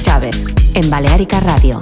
Chávez 0.00 0.54
en 0.74 0.88
Balearica 0.90 1.40
Radio. 1.40 1.78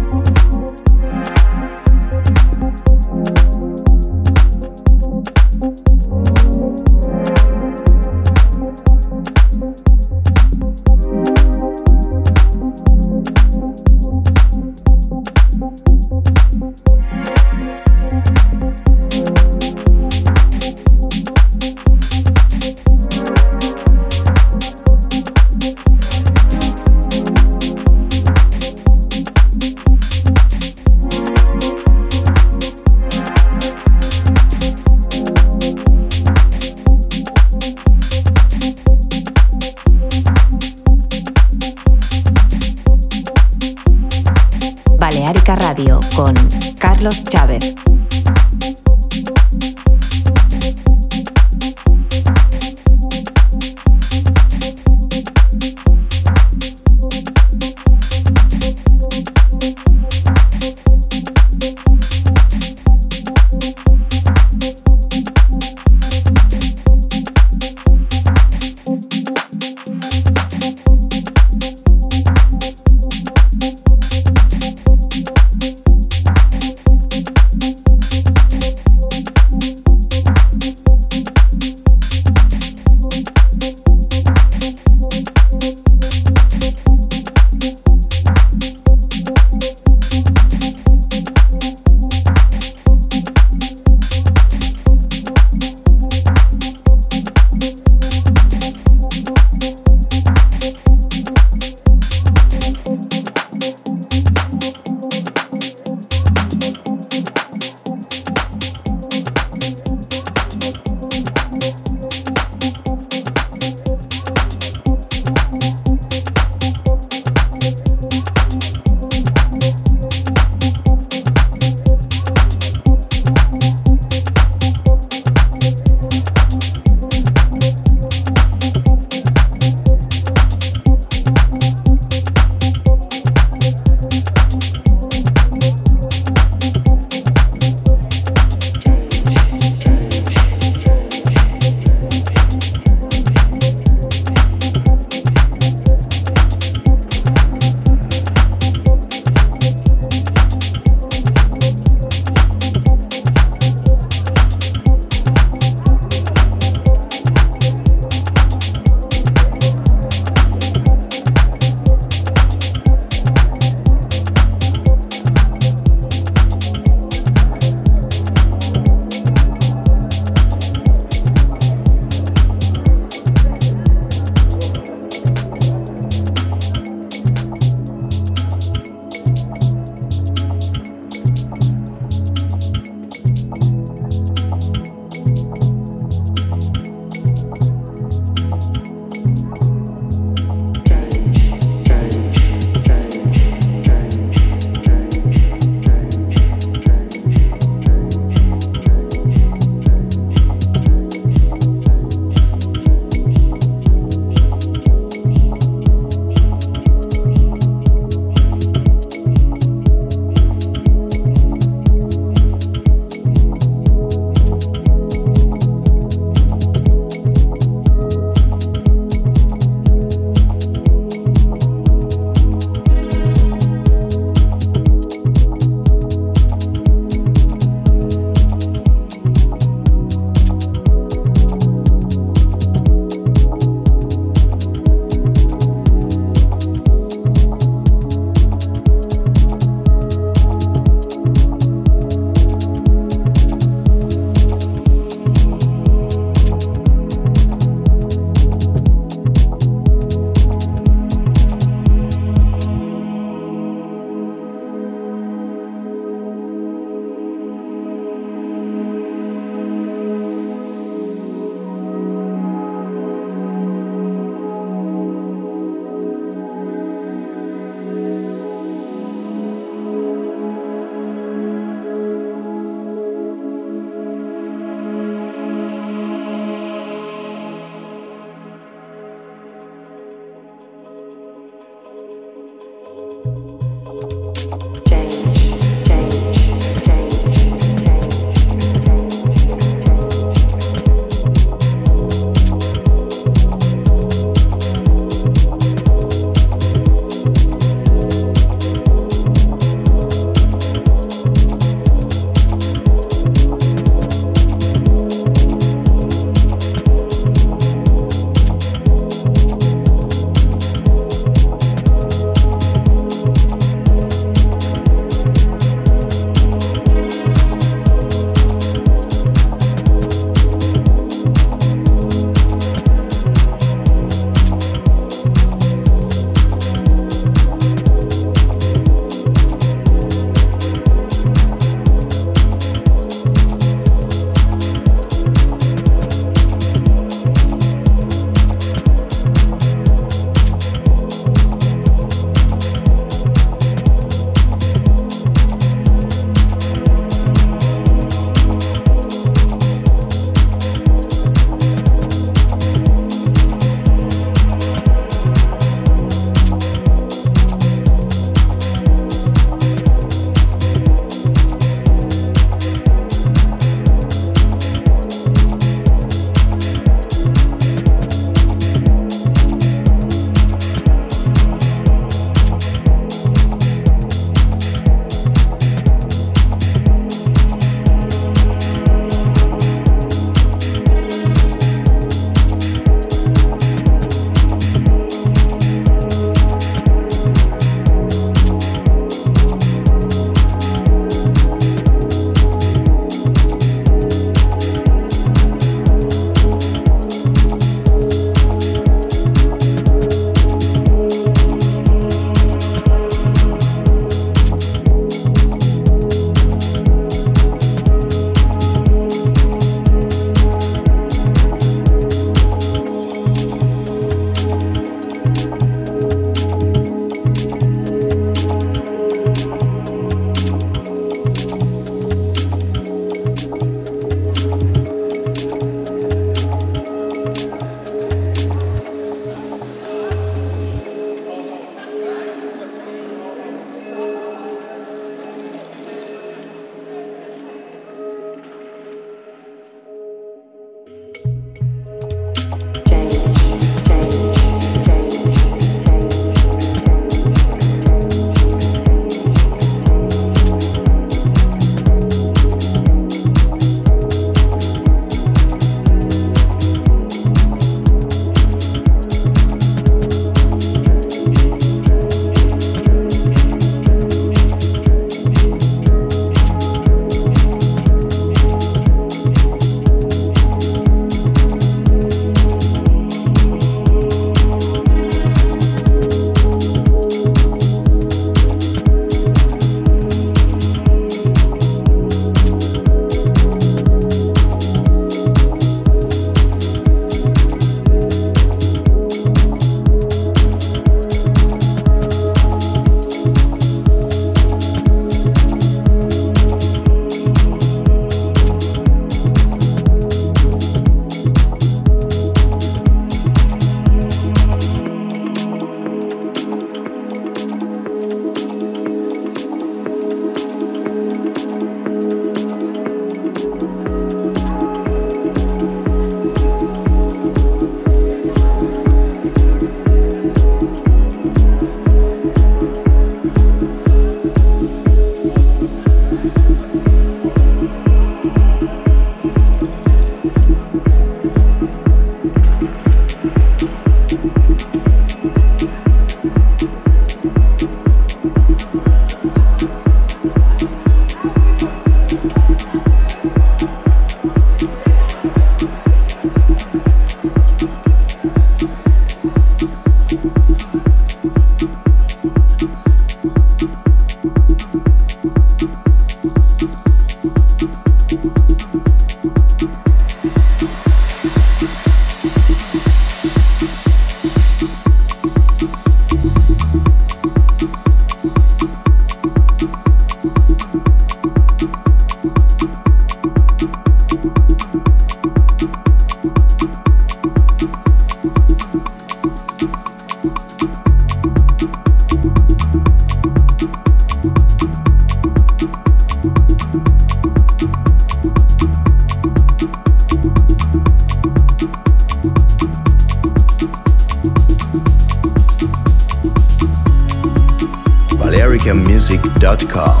Music.com. 598.83 600.00